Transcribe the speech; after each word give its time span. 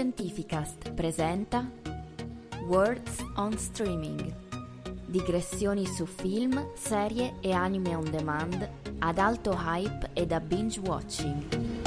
Fantascientificast 0.00 0.94
presenta 0.94 1.70
Words 2.68 3.22
on 3.34 3.58
Streaming. 3.58 4.34
Digressioni 5.04 5.84
su 5.84 6.06
film, 6.06 6.70
serie 6.74 7.34
e 7.40 7.52
anime 7.52 7.94
on 7.94 8.10
demand 8.10 8.66
ad 9.00 9.18
alto 9.18 9.54
hype 9.54 10.08
e 10.14 10.24
da 10.24 10.40
binge 10.40 10.80
watching. 10.80 11.79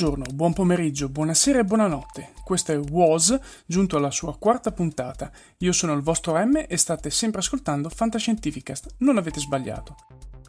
Buongiorno, 0.00 0.32
buon 0.32 0.54
pomeriggio, 0.54 1.10
buonasera 1.10 1.58
e 1.58 1.64
buonanotte. 1.64 2.32
Questo 2.42 2.72
è 2.72 2.78
Was, 2.78 3.38
giunto 3.66 3.98
alla 3.98 4.10
sua 4.10 4.34
quarta 4.38 4.72
puntata. 4.72 5.30
Io 5.58 5.72
sono 5.72 5.92
il 5.92 6.00
vostro 6.00 6.42
M 6.42 6.64
e 6.66 6.76
state 6.78 7.10
sempre 7.10 7.40
ascoltando 7.40 7.90
Fantascientificast. 7.90 8.94
Non 9.00 9.18
avete 9.18 9.40
sbagliato. 9.40 9.96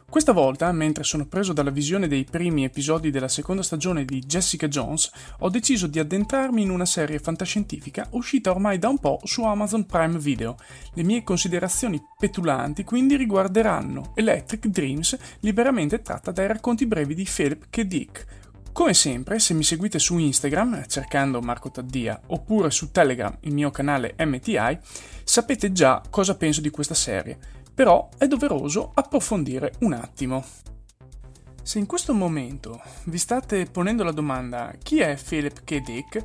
Questa 0.08 0.32
volta, 0.32 0.72
mentre 0.72 1.04
sono 1.04 1.26
preso 1.26 1.52
dalla 1.52 1.68
visione 1.68 2.08
dei 2.08 2.24
primi 2.24 2.64
episodi 2.64 3.10
della 3.10 3.28
seconda 3.28 3.62
stagione 3.62 4.06
di 4.06 4.20
Jessica 4.20 4.68
Jones, 4.68 5.10
ho 5.40 5.50
deciso 5.50 5.86
di 5.86 5.98
addentrarmi 5.98 6.62
in 6.62 6.70
una 6.70 6.86
serie 6.86 7.18
fantascientifica 7.18 8.08
uscita 8.12 8.52
ormai 8.52 8.78
da 8.78 8.88
un 8.88 8.96
po' 8.96 9.20
su 9.24 9.44
Amazon 9.44 9.84
Prime 9.84 10.18
Video. 10.18 10.56
Le 10.94 11.02
mie 11.02 11.24
considerazioni 11.24 12.02
petulanti 12.18 12.84
quindi 12.84 13.16
riguarderanno 13.16 14.12
Electric 14.14 14.68
Dreams, 14.68 15.14
liberamente 15.40 16.00
tratta 16.00 16.30
dai 16.30 16.46
racconti 16.46 16.86
brevi 16.86 17.14
di 17.14 17.28
Philip 17.30 17.66
K. 17.68 17.82
Dick, 17.82 18.40
come 18.72 18.94
sempre, 18.94 19.38
se 19.38 19.52
mi 19.52 19.64
seguite 19.64 19.98
su 19.98 20.16
Instagram 20.16 20.86
cercando 20.86 21.42
Marco 21.42 21.70
Taddia 21.70 22.18
oppure 22.28 22.70
su 22.70 22.90
Telegram, 22.90 23.36
il 23.40 23.52
mio 23.52 23.70
canale 23.70 24.14
MTI, 24.18 24.78
sapete 25.24 25.72
già 25.72 26.02
cosa 26.08 26.36
penso 26.36 26.62
di 26.62 26.70
questa 26.70 26.94
serie, 26.94 27.38
però 27.74 28.08
è 28.16 28.26
doveroso 28.26 28.92
approfondire 28.94 29.74
un 29.80 29.92
attimo. 29.92 30.44
Se 31.62 31.78
in 31.78 31.86
questo 31.86 32.14
momento 32.14 32.80
vi 33.04 33.18
state 33.18 33.66
ponendo 33.66 34.04
la 34.04 34.10
domanda 34.10 34.72
chi 34.82 35.00
è 35.00 35.16
Philip 35.16 35.62
K. 35.64 35.80
Dick, 35.80 36.24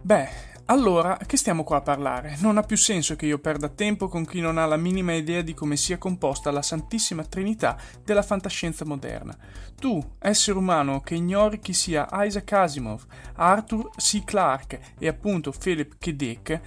beh, 0.00 0.28
allora, 0.66 1.18
che 1.26 1.36
stiamo 1.36 1.64
qua 1.64 1.78
a 1.78 1.82
parlare? 1.82 2.36
Non 2.38 2.56
ha 2.56 2.62
più 2.62 2.76
senso 2.76 3.16
che 3.16 3.26
io 3.26 3.38
perda 3.38 3.68
tempo 3.68 4.08
con 4.08 4.24
chi 4.24 4.40
non 4.40 4.58
ha 4.58 4.64
la 4.64 4.76
minima 4.76 5.12
idea 5.12 5.42
di 5.42 5.54
come 5.54 5.76
sia 5.76 5.98
composta 5.98 6.50
la 6.50 6.62
Santissima 6.62 7.24
Trinità 7.24 7.76
della 8.04 8.22
fantascienza 8.22 8.84
moderna. 8.84 9.36
Tu, 9.78 10.02
essere 10.20 10.56
umano 10.56 11.00
che 11.00 11.16
ignori 11.16 11.58
chi 11.58 11.72
sia 11.72 12.08
Isaac 12.12 12.52
Asimov, 12.52 13.04
Arthur 13.34 13.90
C. 13.96 14.22
Clarke 14.24 14.80
e 14.98 15.08
appunto 15.08 15.52
Philip 15.52 15.96
K. 15.98 16.10
Dick, 16.10 16.60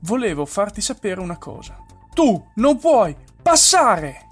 volevo 0.00 0.46
farti 0.46 0.80
sapere 0.80 1.20
una 1.20 1.36
cosa. 1.36 1.76
Tu 2.14 2.50
non 2.54 2.78
puoi 2.78 3.14
passare! 3.42 4.28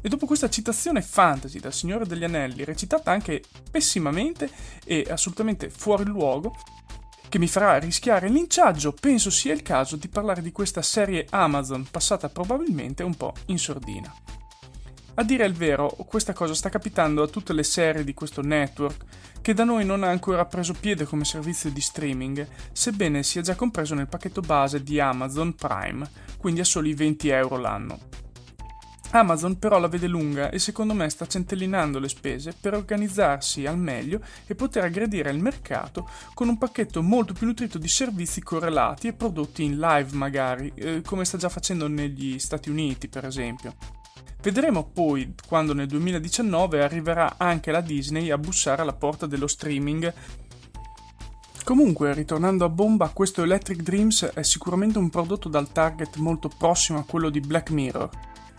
E 0.00 0.08
dopo 0.08 0.26
questa 0.26 0.48
citazione 0.48 1.02
fantasy 1.02 1.58
dal 1.58 1.72
Signore 1.72 2.06
degli 2.06 2.24
Anelli, 2.24 2.64
recitata 2.64 3.10
anche 3.10 3.42
pessimamente 3.70 4.48
e 4.84 5.06
assolutamente 5.08 5.70
fuori 5.70 6.04
luogo, 6.04 6.54
che 7.28 7.38
mi 7.38 7.46
farà 7.46 7.78
rischiare 7.78 8.26
il 8.26 8.32
linciaggio, 8.32 8.92
penso 8.92 9.30
sia 9.30 9.52
il 9.52 9.62
caso 9.62 9.96
di 9.96 10.08
parlare 10.08 10.42
di 10.42 10.52
questa 10.52 10.82
serie 10.82 11.26
Amazon 11.30 11.86
passata 11.90 12.28
probabilmente 12.28 13.02
un 13.02 13.14
po' 13.14 13.34
in 13.46 13.58
sordina. 13.58 14.12
A 15.14 15.24
dire 15.24 15.44
il 15.44 15.52
vero, 15.52 15.88
questa 16.06 16.32
cosa 16.32 16.54
sta 16.54 16.68
capitando 16.68 17.22
a 17.22 17.26
tutte 17.26 17.52
le 17.52 17.64
serie 17.64 18.04
di 18.04 18.14
questo 18.14 18.40
network, 18.40 19.04
che 19.42 19.52
da 19.52 19.64
noi 19.64 19.84
non 19.84 20.04
ha 20.04 20.08
ancora 20.08 20.44
preso 20.44 20.74
piede 20.78 21.04
come 21.04 21.24
servizio 21.24 21.70
di 21.70 21.80
streaming, 21.80 22.46
sebbene 22.70 23.22
sia 23.24 23.42
già 23.42 23.56
compreso 23.56 23.94
nel 23.94 24.08
pacchetto 24.08 24.40
base 24.40 24.82
di 24.82 25.00
Amazon 25.00 25.54
Prime, 25.54 26.08
quindi 26.38 26.60
a 26.60 26.64
soli 26.64 26.94
20 26.94 27.28
euro 27.30 27.56
l'anno. 27.56 27.98
Amazon 29.10 29.58
però 29.58 29.78
la 29.78 29.88
vede 29.88 30.06
lunga 30.06 30.50
e 30.50 30.58
secondo 30.58 30.92
me 30.92 31.08
sta 31.08 31.26
centellinando 31.26 31.98
le 31.98 32.08
spese 32.08 32.54
per 32.58 32.74
organizzarsi 32.74 33.66
al 33.66 33.78
meglio 33.78 34.20
e 34.46 34.54
poter 34.54 34.84
aggredire 34.84 35.30
il 35.30 35.38
mercato 35.38 36.08
con 36.34 36.48
un 36.48 36.58
pacchetto 36.58 37.02
molto 37.02 37.32
più 37.32 37.46
nutrito 37.46 37.78
di 37.78 37.88
servizi 37.88 38.42
correlati 38.42 39.08
e 39.08 39.14
prodotti 39.14 39.64
in 39.64 39.78
live 39.78 40.14
magari, 40.14 40.70
eh, 40.74 41.02
come 41.02 41.24
sta 41.24 41.38
già 41.38 41.48
facendo 41.48 41.88
negli 41.88 42.38
Stati 42.38 42.68
Uniti 42.68 43.08
per 43.08 43.24
esempio. 43.24 43.74
Vedremo 44.40 44.84
poi 44.84 45.34
quando 45.46 45.72
nel 45.72 45.88
2019 45.88 46.82
arriverà 46.82 47.34
anche 47.38 47.72
la 47.72 47.80
Disney 47.80 48.30
a 48.30 48.38
bussare 48.38 48.82
alla 48.82 48.92
porta 48.92 49.26
dello 49.26 49.46
streaming 49.46 50.12
Comunque, 51.68 52.14
ritornando 52.14 52.64
a 52.64 52.70
bomba, 52.70 53.10
questo 53.10 53.42
Electric 53.42 53.82
Dreams 53.82 54.24
è 54.32 54.42
sicuramente 54.42 54.96
un 54.96 55.10
prodotto 55.10 55.50
dal 55.50 55.70
target 55.70 56.16
molto 56.16 56.48
prossimo 56.48 56.98
a 56.98 57.04
quello 57.04 57.28
di 57.28 57.40
Black 57.40 57.68
Mirror, 57.68 58.08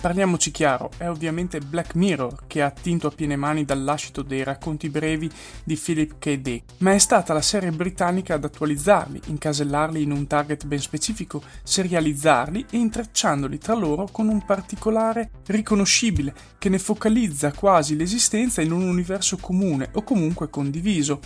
Parliamoci 0.01 0.51
chiaro, 0.51 0.91
è 0.95 1.09
ovviamente 1.09 1.59
Black 1.59 1.93
Mirror 1.95 2.47
che 2.47 2.61
ha 2.61 2.67
attinto 2.67 3.07
a 3.07 3.11
piene 3.11 3.35
mani 3.35 3.65
dal 3.65 3.83
lascito 3.83 4.21
dei 4.21 4.45
racconti 4.45 4.89
brevi 4.89 5.29
di 5.61 5.75
Philip 5.75 6.19
K. 6.19 6.37
Dick, 6.37 6.75
ma 6.77 6.93
è 6.93 6.97
stata 6.99 7.33
la 7.33 7.41
serie 7.41 7.71
britannica 7.71 8.35
ad 8.35 8.45
attualizzarli, 8.45 9.23
incasellarli 9.25 10.01
in 10.01 10.11
un 10.11 10.25
target 10.25 10.65
ben 10.67 10.79
specifico, 10.79 11.43
serializzarli 11.63 12.67
e 12.71 12.77
intrecciandoli 12.77 13.57
tra 13.57 13.73
loro 13.73 14.07
con 14.09 14.29
un 14.29 14.45
particolare 14.45 15.31
riconoscibile 15.47 16.33
che 16.57 16.69
ne 16.69 16.79
focalizza 16.79 17.51
quasi 17.51 17.97
l'esistenza 17.97 18.61
in 18.61 18.71
un 18.71 18.83
universo 18.83 19.35
comune 19.35 19.89
o 19.95 20.03
comunque 20.03 20.49
condiviso, 20.49 21.19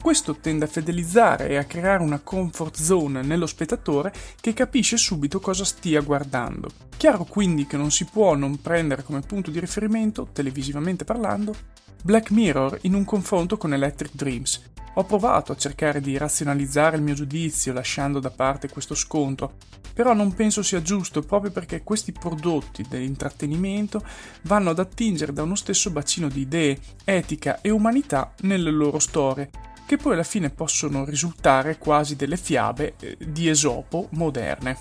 questo 0.00 0.36
tende 0.36 0.64
a 0.64 0.68
fidelizzare 0.68 1.48
e 1.48 1.56
a 1.56 1.64
creare 1.64 2.02
una 2.02 2.20
comfort 2.20 2.80
zone 2.80 3.20
nello 3.20 3.46
spettatore 3.46 4.12
che 4.40 4.54
capisce 4.54 4.96
subito 4.96 5.40
cosa 5.40 5.64
stia 5.64 6.00
guardando. 6.00 6.70
Chiaro 6.96 7.24
quindi 7.24 7.66
che 7.66 7.76
non 7.76 7.90
si 7.90 8.06
può 8.06 8.34
non 8.34 8.60
prendere 8.62 9.02
come 9.02 9.20
punto 9.20 9.50
di 9.50 9.60
riferimento, 9.60 10.28
televisivamente 10.32 11.04
parlando, 11.04 11.54
Black 12.02 12.30
Mirror 12.30 12.78
in 12.82 12.94
un 12.94 13.04
confronto 13.04 13.58
con 13.58 13.74
Electric 13.74 14.14
Dreams. 14.14 14.62
Ho 14.94 15.04
provato 15.04 15.52
a 15.52 15.56
cercare 15.56 16.00
di 16.00 16.16
razionalizzare 16.16 16.96
il 16.96 17.02
mio 17.02 17.14
giudizio 17.14 17.74
lasciando 17.74 18.20
da 18.20 18.30
parte 18.30 18.70
questo 18.70 18.94
scontro, 18.94 19.56
però 19.92 20.14
non 20.14 20.34
penso 20.34 20.62
sia 20.62 20.80
giusto 20.80 21.20
proprio 21.20 21.50
perché 21.52 21.82
questi 21.82 22.12
prodotti 22.12 22.86
dell'intrattenimento 22.88 24.02
vanno 24.42 24.70
ad 24.70 24.78
attingere 24.78 25.32
da 25.32 25.42
uno 25.42 25.54
stesso 25.54 25.90
bacino 25.90 26.28
di 26.28 26.40
idee, 26.40 26.78
etica 27.04 27.60
e 27.60 27.70
umanità 27.70 28.32
nelle 28.40 28.70
loro 28.70 28.98
storie, 28.98 29.50
che 29.90 29.96
poi 29.96 30.12
alla 30.12 30.22
fine 30.22 30.50
possono 30.50 31.04
risultare 31.04 31.76
quasi 31.76 32.14
delle 32.14 32.36
fiabe 32.36 32.94
eh, 33.00 33.16
di 33.18 33.48
Esopo 33.48 34.06
moderne. 34.10 34.78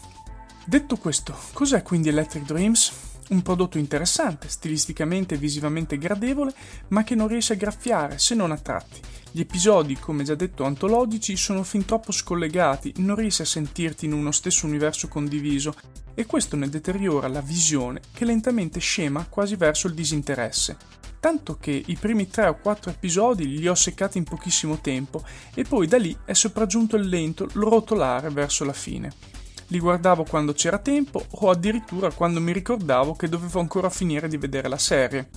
Detto 0.64 0.98
questo, 0.98 1.36
cos'è 1.54 1.82
quindi 1.82 2.10
Electric 2.10 2.46
Dreams? 2.46 3.09
Un 3.30 3.44
prodotto 3.44 3.78
interessante, 3.78 4.50
stilisticamente 4.50 5.36
e 5.36 5.38
visivamente 5.38 6.00
gradevole, 6.00 6.54
ma 6.88 7.04
che 7.04 7.14
non 7.14 7.28
riesce 7.28 7.54
a 7.54 7.58
graffiare 7.58 8.18
se 8.18 8.34
non 8.34 8.52
a 8.52 8.58
tratti. 8.58 9.00
Gli 9.32 9.42
episodi, 9.42 9.96
come 9.96 10.24
già 10.24 10.34
detto, 10.34 10.64
antologici 10.64 11.38
sono 11.38 11.62
fin 11.62 11.86
troppo 11.86 12.12
scollegati, 12.12 12.94
non 12.98 13.16
riesci 13.16 13.44
a 13.44 13.46
sentirti 13.46 14.06
in 14.06 14.14
uno 14.14 14.32
stesso 14.32 14.66
universo 14.66 15.08
condiviso 15.08 15.76
e 16.16 16.26
questo 16.26 16.56
ne 16.56 16.70
deteriora 16.70 17.28
la 17.28 17.42
visione 17.42 18.02
che 18.12 18.26
lentamente 18.26 18.80
scema 18.80 19.28
quasi 19.30 19.56
verso 19.56 19.86
il 19.86 19.94
disinteresse. 19.94 20.76
Tanto 21.20 21.58
che 21.60 21.84
i 21.86 21.98
primi 21.98 22.30
tre 22.30 22.48
o 22.48 22.58
quattro 22.58 22.90
episodi 22.90 23.60
li 23.60 23.68
ho 23.68 23.76
seccati 23.76 24.18
in 24.18 24.24
pochissimo 24.24 24.80
tempo 24.80 25.24
e 25.54 25.64
poi 25.66 25.86
da 25.86 25.98
lì 25.98 26.18
è 26.26 26.34
sopraggiunto 26.34 26.96
il 26.96 27.08
lento 27.08 27.48
rotolare 27.54 28.30
verso 28.30 28.66
la 28.66 28.74
fine 28.74 29.29
li 29.70 29.80
guardavo 29.80 30.24
quando 30.24 30.54
c'era 30.54 30.78
tempo 30.78 31.24
o 31.28 31.50
addirittura 31.50 32.12
quando 32.12 32.40
mi 32.40 32.52
ricordavo 32.52 33.16
che 33.16 33.30
dovevo 33.30 33.60
ancora 33.60 33.90
finire 33.90 34.28
di 34.28 34.38
vedere 34.38 34.68
la 34.68 34.78
serie. 34.78 35.30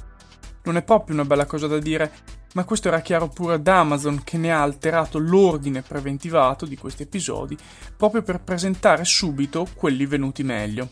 Non 0.64 0.76
è 0.76 0.82
proprio 0.82 1.14
una 1.14 1.24
bella 1.24 1.46
cosa 1.46 1.66
da 1.66 1.78
dire, 1.78 2.10
ma 2.54 2.64
questo 2.64 2.88
era 2.88 3.00
chiaro 3.00 3.28
pure 3.28 3.54
ad 3.54 3.66
Amazon 3.66 4.22
che 4.24 4.38
ne 4.38 4.52
ha 4.52 4.62
alterato 4.62 5.18
l'ordine 5.18 5.82
preventivato 5.82 6.66
di 6.66 6.76
questi 6.76 7.02
episodi 7.02 7.56
proprio 7.96 8.22
per 8.22 8.40
presentare 8.40 9.04
subito 9.04 9.66
quelli 9.74 10.06
venuti 10.06 10.42
meglio. 10.42 10.88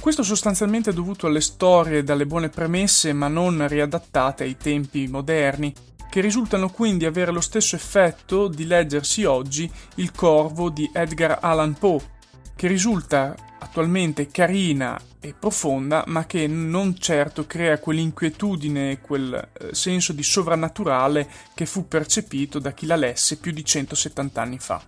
Questo 0.00 0.22
sostanzialmente 0.22 0.90
è 0.90 0.94
dovuto 0.94 1.26
alle 1.26 1.40
storie 1.40 2.04
dalle 2.04 2.24
buone 2.24 2.48
premesse 2.48 3.12
ma 3.12 3.28
non 3.28 3.66
riadattate 3.66 4.44
ai 4.44 4.56
tempi 4.56 5.06
moderni 5.08 5.74
che 6.08 6.20
risultano 6.20 6.70
quindi 6.70 7.04
avere 7.04 7.30
lo 7.30 7.40
stesso 7.40 7.76
effetto 7.76 8.48
di 8.48 8.66
leggersi 8.66 9.24
oggi 9.24 9.70
Il 9.96 10.12
Corvo 10.12 10.70
di 10.70 10.90
Edgar 10.92 11.38
Allan 11.40 11.74
Poe, 11.74 12.16
che 12.56 12.66
risulta 12.66 13.34
attualmente 13.60 14.28
carina 14.28 15.00
e 15.20 15.34
profonda, 15.34 16.04
ma 16.06 16.26
che 16.26 16.46
non 16.46 16.96
certo 16.96 17.46
crea 17.46 17.78
quell'inquietudine 17.78 18.92
e 18.92 19.00
quel 19.00 19.34
eh, 19.34 19.74
senso 19.74 20.12
di 20.12 20.22
sovrannaturale 20.22 21.28
che 21.54 21.66
fu 21.66 21.88
percepito 21.88 22.58
da 22.58 22.72
chi 22.72 22.86
la 22.86 22.96
lesse 22.96 23.36
più 23.36 23.52
di 23.52 23.64
170 23.64 24.40
anni 24.40 24.58
fa. 24.58 24.82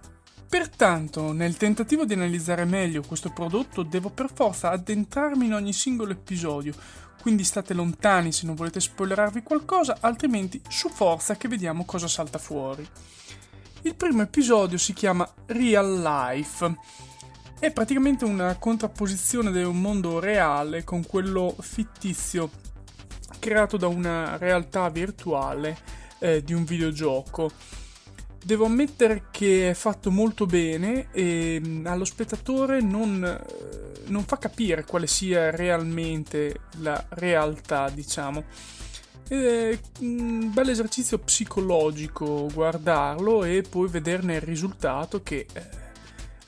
Pertanto, 0.48 1.30
nel 1.32 1.56
tentativo 1.56 2.04
di 2.04 2.14
analizzare 2.14 2.64
meglio 2.64 3.04
questo 3.06 3.30
prodotto, 3.30 3.84
devo 3.84 4.10
per 4.10 4.30
forza 4.34 4.70
addentrarmi 4.70 5.46
in 5.46 5.54
ogni 5.54 5.72
singolo 5.72 6.10
episodio, 6.10 6.74
quindi 7.20 7.44
state 7.44 7.74
lontani 7.74 8.32
se 8.32 8.46
non 8.46 8.54
volete 8.54 8.80
spoilerarvi 8.80 9.42
qualcosa, 9.42 9.98
altrimenti 10.00 10.60
su 10.68 10.88
forza 10.88 11.36
che 11.36 11.48
vediamo 11.48 11.84
cosa 11.84 12.08
salta 12.08 12.38
fuori. 12.38 12.86
Il 13.82 13.94
primo 13.94 14.22
episodio 14.22 14.78
si 14.78 14.92
chiama 14.92 15.28
Real 15.46 16.00
Life. 16.00 16.76
È 17.58 17.70
praticamente 17.70 18.24
una 18.24 18.56
contrapposizione 18.56 19.52
di 19.52 19.62
un 19.62 19.80
mondo 19.80 20.18
reale 20.18 20.84
con 20.84 21.06
quello 21.06 21.54
fittizio 21.60 22.50
creato 23.38 23.76
da 23.76 23.86
una 23.86 24.36
realtà 24.36 24.88
virtuale 24.90 25.78
eh, 26.18 26.44
di 26.44 26.52
un 26.52 26.64
videogioco. 26.64 27.50
Devo 28.42 28.64
ammettere 28.64 29.24
che 29.30 29.70
è 29.70 29.74
fatto 29.74 30.10
molto 30.10 30.46
bene 30.46 31.08
e 31.12 31.60
mm, 31.62 31.86
allo 31.86 32.04
spettatore 32.04 32.80
non, 32.80 33.22
eh, 33.22 34.08
non 34.08 34.24
fa 34.24 34.38
capire 34.38 34.84
quale 34.84 35.06
sia 35.06 35.50
realmente 35.50 36.60
la 36.78 37.04
realtà, 37.10 37.90
diciamo. 37.90 38.44
È 39.28 39.78
un 40.00 40.50
bel 40.52 40.70
esercizio 40.70 41.18
psicologico 41.18 42.48
guardarlo 42.52 43.44
e 43.44 43.62
poi 43.62 43.88
vederne 43.88 44.36
il 44.36 44.40
risultato 44.40 45.22
che, 45.22 45.46
eh, 45.52 45.68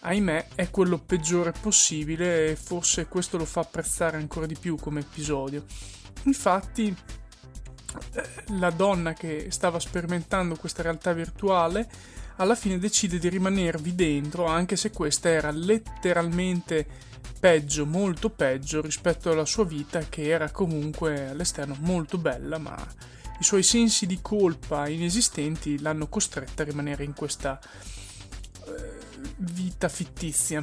ahimè, 0.00 0.46
è 0.56 0.70
quello 0.70 0.98
peggiore 0.98 1.52
possibile 1.52 2.50
e 2.50 2.56
forse 2.56 3.06
questo 3.06 3.36
lo 3.36 3.44
fa 3.44 3.60
apprezzare 3.60 4.16
ancora 4.16 4.46
di 4.46 4.56
più 4.58 4.76
come 4.76 5.00
episodio. 5.00 5.64
Infatti, 6.24 6.96
la 8.58 8.70
donna 8.70 9.12
che 9.12 9.46
stava 9.50 9.78
sperimentando 9.78 10.56
questa 10.56 10.82
realtà 10.82 11.12
virtuale 11.12 11.88
alla 12.36 12.54
fine 12.54 12.78
decide 12.78 13.18
di 13.18 13.28
rimanervi 13.28 13.94
dentro 13.94 14.46
anche 14.46 14.76
se 14.76 14.90
questa 14.90 15.28
era 15.28 15.50
letteralmente 15.50 16.86
peggio, 17.38 17.86
molto 17.86 18.30
peggio 18.30 18.80
rispetto 18.80 19.30
alla 19.30 19.44
sua 19.44 19.64
vita 19.64 20.00
che 20.08 20.28
era 20.28 20.50
comunque 20.50 21.28
all'esterno 21.28 21.76
molto 21.80 22.18
bella 22.18 22.58
ma 22.58 22.76
i 23.38 23.44
suoi 23.44 23.64
sensi 23.64 24.06
di 24.06 24.20
colpa 24.22 24.86
inesistenti 24.86 25.80
l'hanno 25.80 26.06
costretta 26.06 26.62
a 26.62 26.66
rimanere 26.66 27.02
in 27.02 27.12
questa 27.12 27.58
eh, 28.66 29.00
vita 29.38 29.88
fittizia. 29.88 30.62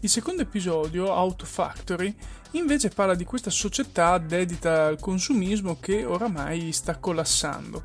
Il 0.00 0.10
secondo 0.10 0.42
episodio, 0.42 1.14
Auto 1.14 1.46
Factory, 1.46 2.14
invece 2.52 2.90
parla 2.90 3.14
di 3.14 3.24
questa 3.24 3.50
società 3.50 4.18
dedita 4.18 4.86
al 4.86 4.98
consumismo 4.98 5.78
che 5.80 6.04
oramai 6.04 6.72
sta 6.72 6.96
collassando. 6.96 7.82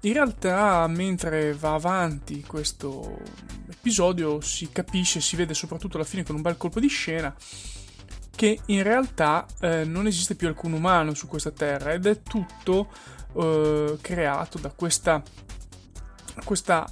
In 0.00 0.14
realtà, 0.14 0.86
mentre 0.86 1.52
va 1.52 1.74
avanti 1.74 2.42
questo 2.42 3.18
episodio, 3.70 4.40
si 4.40 4.70
capisce, 4.72 5.20
si 5.20 5.36
vede 5.36 5.52
soprattutto 5.52 5.96
alla 5.96 6.06
fine 6.06 6.22
con 6.24 6.36
un 6.36 6.42
bel 6.42 6.56
colpo 6.56 6.80
di 6.80 6.88
scena, 6.88 7.34
che 8.34 8.60
in 8.66 8.82
realtà 8.82 9.46
eh, 9.60 9.84
non 9.84 10.06
esiste 10.06 10.34
più 10.34 10.48
alcun 10.48 10.72
umano 10.72 11.12
su 11.12 11.26
questa 11.26 11.50
terra 11.50 11.92
ed 11.92 12.06
è 12.06 12.22
tutto 12.22 12.88
eh, 13.36 13.98
creato 14.00 14.58
da 14.58 14.70
questa, 14.70 15.22
questa 16.44 16.90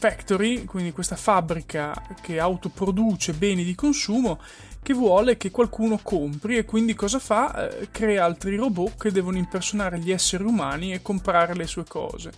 factory, 0.00 0.64
quindi 0.64 0.92
questa 0.92 1.16
fabbrica 1.16 2.00
che 2.22 2.38
autoproduce 2.38 3.32
beni 3.32 3.64
di 3.64 3.74
consumo 3.74 4.40
che 4.82 4.92
vuole 4.94 5.36
che 5.36 5.50
qualcuno 5.50 5.98
compri 6.02 6.56
e 6.56 6.64
quindi 6.64 6.94
cosa 6.94 7.18
fa? 7.18 7.68
Eh, 7.68 7.88
crea 7.90 8.24
altri 8.24 8.56
robot 8.56 8.96
che 8.96 9.12
devono 9.12 9.36
impersonare 9.36 9.98
gli 9.98 10.10
esseri 10.10 10.44
umani 10.44 10.92
e 10.92 11.02
comprare 11.02 11.54
le 11.54 11.66
sue 11.66 11.84
cose. 11.84 12.32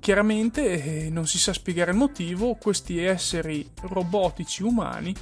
Chiaramente 0.00 1.04
eh, 1.04 1.10
non 1.10 1.26
si 1.26 1.38
sa 1.38 1.52
spiegare 1.52 1.92
il 1.92 1.96
motivo, 1.96 2.54
questi 2.54 2.98
esseri 2.98 3.68
robotici 3.82 4.62
umani 4.62 5.14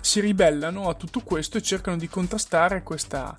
si 0.00 0.20
ribellano 0.20 0.88
a 0.88 0.94
tutto 0.94 1.20
questo 1.20 1.58
e 1.58 1.62
cercano 1.62 1.96
di 1.96 2.08
contrastare 2.08 2.82
questa 2.82 3.34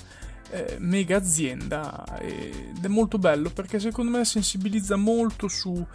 eh, 0.51 0.77
mega 0.79 1.17
azienda 1.17 2.03
ed 2.19 2.83
è 2.83 2.87
molto 2.87 3.17
bello 3.17 3.49
perché 3.49 3.79
secondo 3.79 4.17
me 4.17 4.25
sensibilizza 4.25 4.95
molto 4.95 5.47
su 5.47 5.85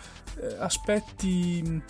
eh, 0.40 0.56
aspetti 0.58 1.82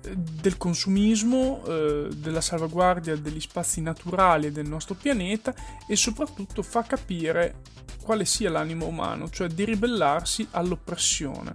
del 0.00 0.56
consumismo, 0.56 1.62
eh, 1.66 2.08
della 2.14 2.40
salvaguardia 2.40 3.16
degli 3.16 3.40
spazi 3.40 3.80
naturali 3.80 4.52
del 4.52 4.68
nostro 4.68 4.94
pianeta 4.94 5.54
e 5.86 5.96
soprattutto 5.96 6.62
fa 6.62 6.82
capire 6.82 7.56
quale 8.02 8.24
sia 8.24 8.50
l'animo 8.50 8.86
umano, 8.86 9.28
cioè 9.28 9.48
di 9.48 9.64
ribellarsi 9.64 10.46
all'oppressione. 10.52 11.54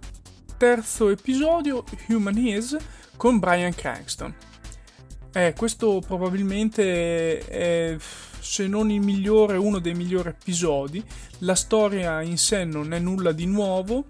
Terzo 0.58 1.10
episodio, 1.10 1.84
Human 2.10 2.38
Is, 2.38 2.78
con 3.18 3.40
Brian 3.40 3.74
Cranston. 3.74 4.34
Eh, 5.34 5.54
questo 5.58 6.00
probabilmente 6.06 7.40
è, 7.40 7.98
se 8.00 8.68
non 8.68 8.92
il 8.92 9.02
migliore, 9.02 9.58
uno 9.58 9.80
dei 9.80 9.96
migliori 9.96 10.30
episodi. 10.30 11.04
La 11.40 11.56
storia 11.56 12.22
in 12.22 12.38
sé 12.38 12.66
non 12.66 12.94
è 12.94 13.00
nulla 13.00 13.32
di 13.32 13.48
nuovo 13.48 14.06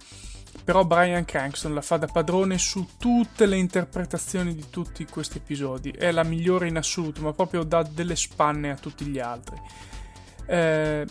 però 0.63 0.85
Brian 0.85 1.25
Cranston 1.25 1.73
la 1.73 1.81
fa 1.81 1.97
da 1.97 2.07
padrone 2.07 2.57
su 2.57 2.87
tutte 2.97 3.45
le 3.45 3.57
interpretazioni 3.57 4.55
di 4.55 4.65
tutti 4.69 5.05
questi 5.05 5.37
episodi. 5.37 5.91
È 5.91 6.11
la 6.11 6.23
migliore 6.23 6.67
in 6.67 6.77
assoluto, 6.77 7.21
ma 7.21 7.33
proprio 7.33 7.63
dà 7.63 7.83
delle 7.83 8.15
spanne 8.15 8.71
a 8.71 8.75
tutti 8.75 9.05
gli 9.05 9.19
altri. 9.19 9.59
Eh, 10.45 11.05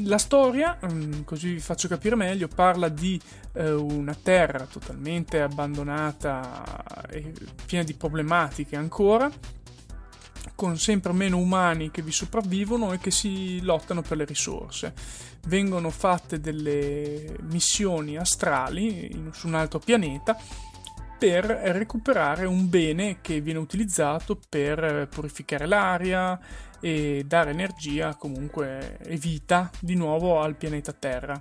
la 0.00 0.18
storia, 0.18 0.78
mm, 0.84 1.22
così 1.22 1.54
vi 1.54 1.60
faccio 1.60 1.88
capire 1.88 2.16
meglio, 2.16 2.48
parla 2.48 2.88
di 2.88 3.18
eh, 3.54 3.72
una 3.72 4.14
terra 4.14 4.66
totalmente 4.66 5.40
abbandonata 5.40 7.06
e 7.08 7.32
piena 7.64 7.84
di 7.84 7.94
problematiche 7.94 8.76
ancora, 8.76 9.30
con 10.56 10.76
sempre 10.78 11.12
meno 11.12 11.36
umani 11.36 11.92
che 11.92 12.02
vi 12.02 12.10
sopravvivono 12.10 12.92
e 12.92 12.98
che 12.98 13.12
si 13.12 13.60
lottano 13.60 14.02
per 14.02 14.16
le 14.16 14.24
risorse. 14.24 14.94
Vengono 15.46 15.90
fatte 15.90 16.40
delle 16.40 17.36
missioni 17.42 18.16
astrali 18.16 19.12
in, 19.12 19.30
su 19.32 19.46
un 19.46 19.54
altro 19.54 19.78
pianeta 19.78 20.36
per 21.18 21.44
recuperare 21.44 22.46
un 22.46 22.68
bene 22.68 23.20
che 23.20 23.40
viene 23.40 23.58
utilizzato 23.58 24.40
per 24.48 25.08
purificare 25.08 25.66
l'aria 25.66 26.38
e 26.80 27.24
dare 27.26 27.50
energia 27.50 28.16
comunque 28.16 28.98
e 28.98 29.16
vita 29.16 29.70
di 29.80 29.94
nuovo 29.94 30.40
al 30.40 30.56
pianeta 30.56 30.92
Terra. 30.92 31.40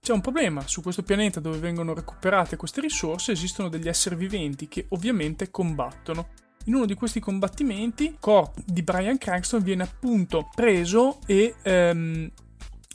C'è 0.00 0.12
un 0.12 0.20
problema, 0.20 0.64
su 0.66 0.82
questo 0.82 1.02
pianeta 1.02 1.40
dove 1.40 1.58
vengono 1.58 1.94
recuperate 1.94 2.56
queste 2.56 2.80
risorse 2.80 3.32
esistono 3.32 3.68
degli 3.68 3.88
esseri 3.88 4.14
viventi 4.14 4.68
che 4.68 4.86
ovviamente 4.90 5.50
combattono 5.50 6.28
In 6.66 6.74
uno 6.74 6.86
di 6.86 6.94
questi 6.94 7.20
combattimenti, 7.20 8.04
il 8.06 8.16
corpo 8.18 8.60
di 8.64 8.82
Brian 8.82 9.18
Cranston 9.18 9.62
viene 9.62 9.84
appunto 9.84 10.48
preso 10.52 11.20
e 11.24 11.54
ehm, 11.62 12.28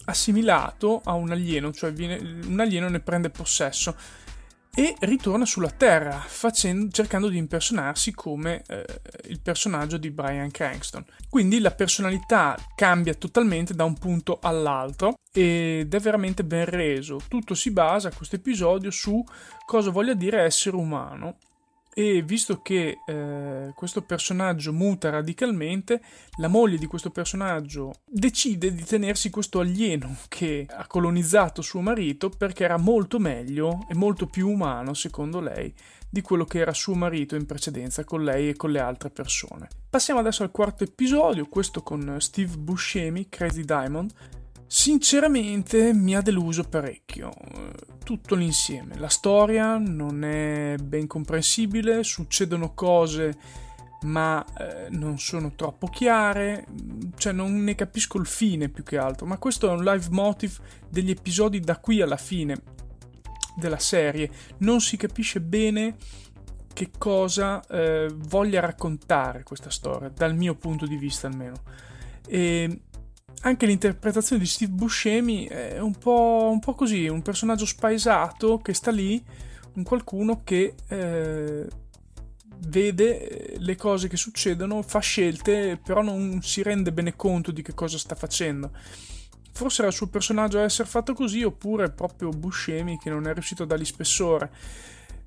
assimilato 0.05 1.01
a 1.05 1.13
un 1.13 1.31
alieno, 1.31 1.71
cioè 1.71 1.93
viene, 1.93 2.17
un 2.45 2.59
alieno 2.59 2.89
ne 2.89 2.99
prende 2.99 3.29
possesso 3.29 3.95
e 4.73 4.95
ritorna 4.99 5.45
sulla 5.45 5.69
Terra 5.69 6.17
facendo, 6.25 6.89
cercando 6.91 7.29
di 7.29 7.37
impersonarsi 7.37 8.13
come 8.13 8.63
eh, 8.67 8.85
il 9.27 9.39
personaggio 9.39 9.95
di 9.97 10.11
Brian 10.11 10.51
Cranston. 10.51 11.05
Quindi 11.29 11.59
la 11.59 11.71
personalità 11.71 12.57
cambia 12.75 13.13
totalmente 13.13 13.73
da 13.73 13.85
un 13.85 13.97
punto 13.97 14.39
all'altro 14.41 15.13
ed 15.31 15.93
è 15.93 15.99
veramente 15.99 16.43
ben 16.43 16.65
reso. 16.65 17.21
Tutto 17.29 17.53
si 17.53 17.71
basa, 17.71 18.11
questo 18.11 18.35
episodio, 18.35 18.91
su 18.91 19.23
cosa 19.65 19.91
voglia 19.91 20.13
dire 20.13 20.41
essere 20.41 20.75
umano 20.75 21.37
e 21.93 22.21
visto 22.21 22.61
che 22.61 22.99
eh, 23.05 23.71
questo 23.75 24.01
personaggio 24.01 24.71
muta 24.71 25.09
radicalmente, 25.09 26.01
la 26.37 26.47
moglie 26.47 26.77
di 26.77 26.85
questo 26.85 27.09
personaggio 27.09 27.93
decide 28.05 28.73
di 28.73 28.83
tenersi 28.83 29.29
questo 29.29 29.59
alieno 29.59 30.15
che 30.29 30.65
ha 30.69 30.87
colonizzato 30.87 31.61
suo 31.61 31.81
marito 31.81 32.29
perché 32.29 32.63
era 32.63 32.77
molto 32.77 33.19
meglio 33.19 33.85
e 33.89 33.95
molto 33.95 34.25
più 34.27 34.49
umano, 34.49 34.93
secondo 34.93 35.41
lei, 35.41 35.73
di 36.09 36.21
quello 36.21 36.45
che 36.45 36.59
era 36.59 36.73
suo 36.73 36.93
marito 36.93 37.35
in 37.35 37.45
precedenza 37.45 38.03
con 38.03 38.23
lei 38.23 38.49
e 38.49 38.55
con 38.55 38.71
le 38.71 38.79
altre 38.79 39.09
persone. 39.09 39.67
Passiamo 39.89 40.19
adesso 40.19 40.43
al 40.43 40.51
quarto 40.51 40.83
episodio, 40.83 41.47
questo 41.47 41.83
con 41.83 42.15
Steve 42.19 42.57
Buscemi, 42.57 43.27
Crazy 43.27 43.63
Diamond, 43.63 44.13
Sinceramente 44.73 45.91
mi 45.93 46.15
ha 46.15 46.21
deluso 46.21 46.63
parecchio, 46.63 47.33
tutto 48.05 48.35
l'insieme. 48.35 48.97
La 48.97 49.09
storia 49.09 49.77
non 49.77 50.23
è 50.23 50.77
ben 50.81 51.07
comprensibile, 51.07 52.05
succedono 52.05 52.73
cose 52.73 53.37
ma 54.03 54.43
eh, 54.57 54.87
non 54.91 55.19
sono 55.19 55.51
troppo 55.57 55.87
chiare, 55.87 56.65
cioè 57.17 57.33
non 57.33 57.53
ne 57.61 57.75
capisco 57.75 58.17
il 58.17 58.25
fine 58.25 58.69
più 58.69 58.83
che 58.83 58.97
altro, 58.97 59.25
ma 59.25 59.37
questo 59.37 59.67
è 59.67 59.73
un 59.73 59.83
live 59.83 60.07
motive 60.09 60.53
degli 60.87 61.09
episodi 61.09 61.59
da 61.59 61.77
qui 61.77 62.01
alla 62.01 62.15
fine 62.15 62.55
della 63.57 63.77
serie, 63.77 64.31
non 64.59 64.79
si 64.79 64.95
capisce 64.95 65.41
bene 65.41 65.97
che 66.71 66.91
cosa 66.97 67.61
eh, 67.67 68.09
voglia 68.09 68.61
raccontare 68.61 69.43
questa 69.43 69.69
storia, 69.69 70.07
dal 70.07 70.33
mio 70.33 70.55
punto 70.55 70.87
di 70.87 70.95
vista 70.95 71.27
almeno. 71.27 71.61
E 72.25 72.83
anche 73.41 73.65
l'interpretazione 73.65 74.41
di 74.41 74.47
Steve 74.47 74.71
Buscemi 74.71 75.45
è 75.45 75.79
un 75.79 75.95
po', 75.97 76.49
un 76.51 76.59
po', 76.59 76.75
così, 76.75 77.07
un 77.07 77.21
personaggio 77.21 77.65
spaesato 77.65 78.59
che 78.59 78.73
sta 78.73 78.91
lì, 78.91 79.23
un 79.73 79.83
qualcuno 79.83 80.41
che 80.43 80.75
eh, 80.87 81.67
vede 82.67 83.55
le 83.57 83.75
cose 83.75 84.07
che 84.07 84.17
succedono, 84.17 84.83
fa 84.83 84.99
scelte, 84.99 85.79
però 85.83 86.01
non 86.01 86.41
si 86.43 86.61
rende 86.61 86.91
bene 86.91 87.15
conto 87.15 87.51
di 87.51 87.63
che 87.63 87.73
cosa 87.73 87.97
sta 87.97 88.13
facendo. 88.13 88.71
Forse 89.53 89.81
era 89.81 89.89
il 89.89 89.95
suo 89.95 90.07
personaggio 90.07 90.59
a 90.59 90.63
essere 90.63 90.87
fatto 90.87 91.13
così, 91.13 91.43
oppure 91.43 91.89
proprio 91.89 92.29
Buscemi 92.29 92.99
che 92.99 93.09
non 93.09 93.27
è 93.27 93.33
riuscito 93.33 93.63
a 93.63 93.65
dargli 93.65 93.85
spessore. 93.85 94.51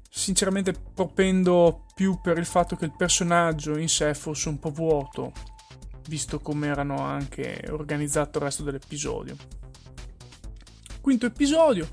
Sinceramente 0.09 0.73
propendo 0.73 1.87
più 1.95 2.21
per 2.21 2.39
il 2.39 2.47
fatto 2.47 2.77
che 2.77 2.85
il 2.85 2.95
personaggio 2.97 3.77
in 3.77 3.89
sé 3.89 4.15
fosse 4.15 4.49
un 4.49 4.61
po' 4.61 4.71
vuoto, 4.71 5.33
visto 6.09 6.41
come 6.41 6.67
erano 6.69 6.99
anche 7.01 7.67
organizzato 7.71 8.39
il 8.39 8.45
resto 8.45 8.63
dell'episodio. 8.63 9.37
Quinto 11.01 11.27
episodio, 11.27 11.89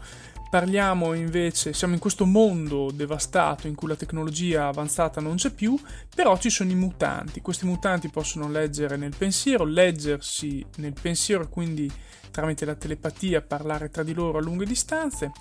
parliamo 0.49 1.13
invece, 1.13 1.73
siamo 1.73 1.93
in 1.93 1.99
questo 1.99 2.25
mondo 2.25 2.91
devastato 2.91 3.67
in 3.67 3.75
cui 3.75 3.87
la 3.87 3.95
tecnologia 3.95 4.67
avanzata 4.67 5.21
non 5.21 5.35
c'è 5.35 5.51
più, 5.51 5.79
però 6.13 6.37
ci 6.37 6.49
sono 6.49 6.71
i 6.71 6.75
mutanti. 6.75 7.41
Questi 7.41 7.65
mutanti 7.65 8.09
possono 8.09 8.49
leggere 8.49 8.97
nel 8.97 9.15
pensiero, 9.17 9.65
leggersi 9.65 10.65
nel 10.77 10.93
pensiero 10.93 11.47
quindi 11.47 11.91
tramite 12.31 12.65
la 12.65 12.75
telepatia 12.75 13.41
parlare 13.41 13.89
tra 13.89 14.03
di 14.03 14.13
loro 14.13 14.37
a 14.37 14.41
lunghe 14.41 14.65
distanze. 14.65 15.31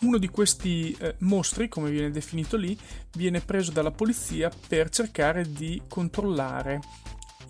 Uno 0.00 0.16
di 0.16 0.28
questi 0.28 0.96
eh, 0.98 1.14
mostri, 1.18 1.68
come 1.68 1.90
viene 1.90 2.10
definito 2.10 2.56
lì, 2.56 2.78
viene 3.16 3.40
preso 3.40 3.70
dalla 3.70 3.90
polizia 3.90 4.50
per 4.66 4.88
cercare 4.88 5.50
di 5.52 5.82
controllare 5.88 6.80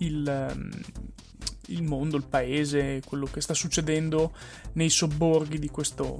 il, 0.01 0.27
ehm, 0.27 0.69
il 1.67 1.83
mondo, 1.83 2.17
il 2.17 2.25
paese, 2.25 3.01
quello 3.05 3.25
che 3.25 3.41
sta 3.41 3.53
succedendo 3.53 4.33
nei 4.73 4.89
sobborghi 4.89 5.59
di, 5.59 5.69
questo, 5.69 6.19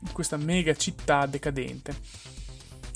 di 0.00 0.10
questa 0.12 0.36
mega 0.36 0.74
città 0.74 1.26
decadente. 1.26 1.96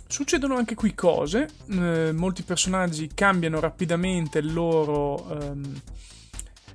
Succedono 0.08 0.56
anche 0.56 0.74
qui 0.74 0.94
cose, 0.94 1.48
eh, 1.68 2.12
molti 2.12 2.42
personaggi 2.42 3.10
cambiano 3.12 3.58
rapidamente 3.58 4.38
il 4.38 4.52
loro 4.52 5.40
ehm, 5.40 5.80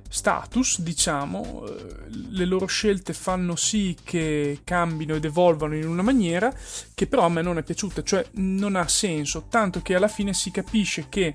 status, 0.06 0.80
diciamo, 0.82 1.66
eh, 1.66 1.94
le 2.30 2.44
loro 2.44 2.66
scelte 2.66 3.14
fanno 3.14 3.56
sì 3.56 3.96
che 4.04 4.60
cambino 4.62 5.14
ed 5.14 5.24
evolvano 5.24 5.74
in 5.74 5.88
una 5.88 6.02
maniera 6.02 6.54
che 6.94 7.06
però 7.06 7.24
a 7.24 7.30
me 7.30 7.40
non 7.40 7.56
è 7.56 7.62
piaciuta, 7.62 8.02
cioè 8.02 8.26
non 8.32 8.76
ha 8.76 8.86
senso, 8.86 9.46
tanto 9.48 9.80
che 9.80 9.94
alla 9.94 10.08
fine 10.08 10.34
si 10.34 10.50
capisce 10.50 11.06
che 11.08 11.32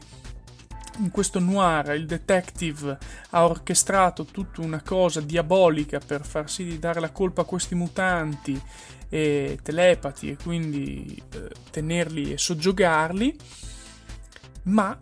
in 0.97 1.11
questo 1.11 1.39
noir 1.39 1.95
il 1.95 2.05
detective 2.05 2.97
ha 3.31 3.45
orchestrato 3.45 4.25
tutta 4.25 4.61
una 4.61 4.81
cosa 4.81 5.21
diabolica 5.21 5.99
per 5.99 6.25
far 6.25 6.49
sì 6.49 6.63
di 6.63 6.79
dare 6.79 6.99
la 6.99 7.11
colpa 7.11 7.41
a 7.41 7.45
questi 7.45 7.75
mutanti 7.75 8.59
e 9.09 9.59
telepati 9.61 10.31
e 10.31 10.37
quindi 10.41 11.21
eh, 11.33 11.49
tenerli 11.71 12.33
e 12.33 12.37
soggiogarli, 12.37 13.35
ma 14.63 14.97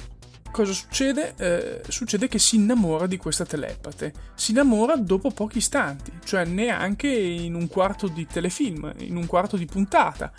cosa 0.52 0.74
succede? 0.74 1.34
Eh, 1.38 1.82
succede 1.88 2.28
che 2.28 2.40
si 2.40 2.56
innamora 2.56 3.08
di 3.08 3.18
questa 3.18 3.46
telepate. 3.46 4.14
Si 4.36 4.52
innamora 4.52 4.96
dopo 4.96 5.32
pochi 5.32 5.58
istanti, 5.58 6.12
cioè 6.24 6.46
neanche 6.46 7.08
in 7.08 7.56
un 7.56 7.68
quarto 7.68 8.08
di 8.08 8.25
telefilm, 8.25 8.94
in 9.00 9.16
un 9.16 9.25
quarto 9.25 9.58
di 9.58 9.66
puntata 9.66 10.32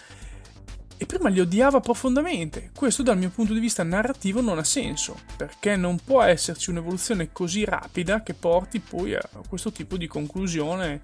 e 0.99 1.07
prima 1.07 1.29
li 1.29 1.41
odiava 1.41 1.81
profondamente. 1.81 2.71
Questo 2.75 3.03
dal 3.03 3.19
mio 3.19 3.31
punto 3.31 3.53
di 3.53 3.61
vista 3.61 3.83
narrativo 3.83 4.41
non 4.41 4.59
ha 4.59 4.65
senso, 4.65 5.17
perché 5.37 5.77
non 5.77 5.99
può 6.03 6.23
esserci 6.23 6.71
un'evoluzione 6.71 7.31
così 7.33 7.65
rapida 7.65 8.23
che 8.23 8.35
porti 8.35 8.81
poi 8.81 9.15
a 9.15 9.29
questo 9.49 9.73
tipo 9.73 9.97
di 9.97 10.07
conclusione. 10.07 11.01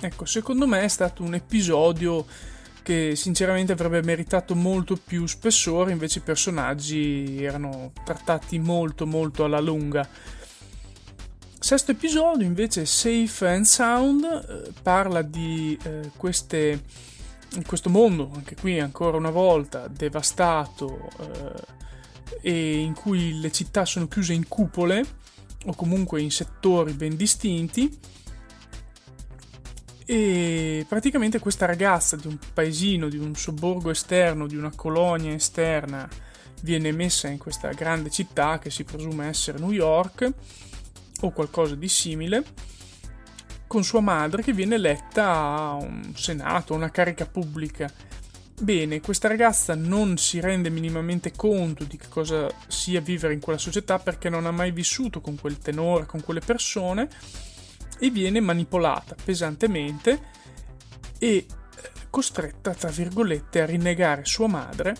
Ecco, 0.00 0.24
secondo 0.24 0.66
me 0.66 0.82
è 0.82 0.88
stato 0.88 1.22
un 1.22 1.34
episodio 1.34 2.26
che 2.82 3.14
sinceramente 3.14 3.72
avrebbe 3.72 4.02
meritato 4.02 4.54
molto 4.54 4.96
più 5.02 5.26
spessore, 5.26 5.92
invece 5.92 6.18
i 6.18 6.22
personaggi 6.22 7.42
erano 7.42 7.92
trattati 8.04 8.58
molto 8.58 9.06
molto 9.06 9.44
alla 9.44 9.60
lunga. 9.60 10.06
Sesto 11.58 11.92
episodio 11.92 12.44
invece 12.44 12.84
Safe 12.84 13.48
and 13.48 13.64
Sound 13.64 14.24
eh, 14.24 14.72
parla 14.82 15.22
di 15.22 15.78
eh, 15.84 16.10
queste 16.16 16.82
in 17.54 17.64
questo 17.64 17.90
mondo, 17.90 18.30
anche 18.34 18.54
qui 18.54 18.78
ancora 18.80 19.16
una 19.16 19.30
volta, 19.30 19.88
devastato 19.88 21.08
eh, 21.18 21.80
e 22.40 22.78
in 22.80 22.94
cui 22.94 23.40
le 23.40 23.52
città 23.52 23.84
sono 23.84 24.08
chiuse 24.08 24.32
in 24.32 24.48
cupole 24.48 25.04
o 25.66 25.74
comunque 25.74 26.20
in 26.20 26.30
settori 26.30 26.92
ben 26.92 27.16
distinti. 27.16 27.98
E 30.04 30.84
praticamente 30.88 31.38
questa 31.38 31.66
ragazza 31.66 32.16
di 32.16 32.26
un 32.26 32.38
paesino, 32.52 33.08
di 33.08 33.16
un 33.16 33.34
sobborgo 33.34 33.90
esterno, 33.90 34.46
di 34.46 34.56
una 34.56 34.72
colonia 34.74 35.32
esterna, 35.32 36.08
viene 36.62 36.92
messa 36.92 37.28
in 37.28 37.38
questa 37.38 37.70
grande 37.70 38.10
città 38.10 38.58
che 38.58 38.70
si 38.70 38.84
presume 38.84 39.28
essere 39.28 39.58
New 39.58 39.70
York 39.70 40.30
o 41.20 41.30
qualcosa 41.30 41.74
di 41.74 41.88
simile 41.88 42.44
con 43.72 43.84
sua 43.84 44.00
madre 44.00 44.42
che 44.42 44.52
viene 44.52 44.74
eletta 44.74 45.32
a 45.32 45.72
un 45.76 46.12
senato, 46.14 46.74
una 46.74 46.90
carica 46.90 47.24
pubblica. 47.24 47.90
Bene, 48.60 49.00
questa 49.00 49.28
ragazza 49.28 49.74
non 49.74 50.18
si 50.18 50.40
rende 50.40 50.68
minimamente 50.68 51.32
conto 51.34 51.84
di 51.84 51.96
che 51.96 52.08
cosa 52.10 52.52
sia 52.66 53.00
vivere 53.00 53.32
in 53.32 53.40
quella 53.40 53.58
società 53.58 53.98
perché 53.98 54.28
non 54.28 54.44
ha 54.44 54.50
mai 54.50 54.72
vissuto 54.72 55.22
con 55.22 55.40
quel 55.40 55.56
tenore, 55.56 56.04
con 56.04 56.20
quelle 56.22 56.40
persone 56.40 57.08
e 57.98 58.10
viene 58.10 58.40
manipolata 58.40 59.16
pesantemente 59.24 60.20
e 61.18 61.34
eh, 61.36 61.46
costretta, 62.10 62.74
tra 62.74 62.90
virgolette, 62.90 63.62
a 63.62 63.64
rinnegare 63.64 64.26
sua 64.26 64.48
madre 64.48 64.96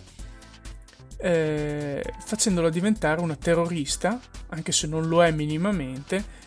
eh, 1.18 2.02
facendola 2.24 2.70
diventare 2.70 3.20
una 3.20 3.36
terrorista, 3.36 4.18
anche 4.48 4.72
se 4.72 4.86
non 4.86 5.08
lo 5.08 5.22
è 5.22 5.30
minimamente, 5.30 6.40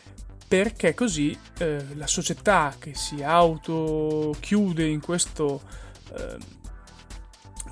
perché 0.48 0.94
così 0.94 1.38
eh, 1.58 1.86
la 1.96 2.08
società 2.08 2.76
che 2.78 2.94
si 2.96 3.24
autochiude 3.24 4.86
in, 4.86 5.02
questo, 5.02 5.62
eh, 6.18 6.38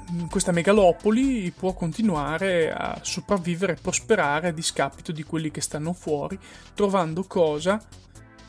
in 0.10 0.30
questa 0.30 0.51
megalopoli 0.51 1.51
può 1.51 1.74
continuare 1.74 2.72
a 2.72 3.00
sopravvivere 3.01 3.74
e 3.74 3.82
prosperare 3.82 4.50
a 4.50 4.53
discapito 4.53 5.12
di 5.12 5.24
quelli 5.24 5.51
che 5.51 5.62
stanno 5.62 5.94
fuori, 5.94 6.38
trovando 6.74 7.24
cosa? 7.24 7.82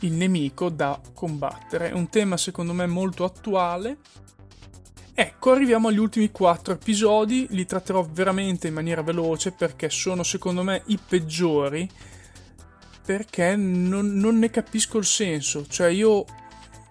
Il 0.01 0.13
nemico 0.13 0.69
da 0.69 1.01
combattere. 1.15 1.91
Un 1.93 2.09
tema 2.09 2.37
secondo 2.37 2.73
me 2.73 2.87
molto 2.87 3.25
attuale 3.25 3.99
Ecco, 5.17 5.53
arriviamo 5.53 5.87
agli 5.87 5.99
ultimi 5.99 6.33
quattro 6.33 6.75
episodi, 6.75 7.47
li 7.51 7.65
tratterò 7.65 8.03
veramente 8.03 8.67
in 8.67 8.75
maniera 8.75 9.01
veloce 9.01 9.53
perché 9.53 9.89
sono 9.89 10.25
secondo 10.25 10.65
me 10.65 10.83
i 10.87 10.99
peggiori, 10.99 11.89
perché 13.05 13.55
non, 13.57 14.15
non 14.15 14.39
ne 14.39 14.51
capisco 14.51 14.99
il 14.99 15.05
senso, 15.05 15.67
cioè 15.67 15.89
io 15.89 16.25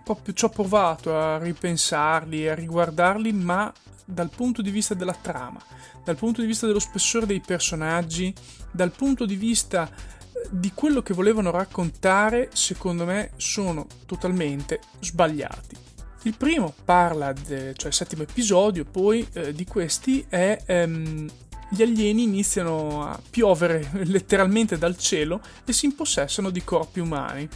proprio 0.03 0.33
ci 0.33 0.45
ho 0.45 0.49
provato 0.49 1.17
a 1.17 1.37
ripensarli, 1.37 2.47
a 2.47 2.55
riguardarli, 2.55 3.31
ma 3.33 3.73
dal 4.05 4.29
punto 4.29 4.61
di 4.61 4.69
vista 4.69 4.93
della 4.93 5.17
trama, 5.19 5.61
dal 6.03 6.17
punto 6.17 6.41
di 6.41 6.47
vista 6.47 6.67
dello 6.67 6.79
spessore 6.79 7.25
dei 7.25 7.41
personaggi, 7.41 8.33
dal 8.71 8.91
punto 8.91 9.25
di 9.25 9.35
vista 9.35 9.89
eh, 9.89 10.47
di 10.51 10.71
quello 10.73 11.01
che 11.01 11.13
volevano 11.13 11.51
raccontare, 11.51 12.49
secondo 12.53 13.05
me 13.05 13.31
sono 13.37 13.87
totalmente 14.05 14.81
sbagliati. 14.99 15.77
Il 16.23 16.35
primo 16.37 16.73
parla, 16.85 17.33
de, 17.33 17.73
cioè 17.75 17.87
il 17.87 17.93
settimo 17.93 18.23
episodio, 18.23 18.85
poi 18.85 19.27
eh, 19.33 19.53
di 19.53 19.65
questi 19.65 20.25
è 20.29 20.61
ehm, 20.65 21.29
gli 21.73 21.81
alieni 21.81 22.23
iniziano 22.23 23.03
a 23.03 23.19
piovere 23.29 23.89
letteralmente 24.05 24.77
dal 24.77 24.97
cielo 24.97 25.41
e 25.65 25.73
si 25.73 25.85
impossessano 25.85 26.49
di 26.49 26.63
corpi 26.63 26.99
umani. 26.99 27.47